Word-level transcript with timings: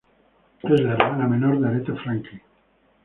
Era 0.63 0.77
la 0.81 0.93
hermana 0.93 1.27
menor 1.27 1.59
de 1.59 1.67
Aretha 1.67 1.93
Franklin. 1.93 2.41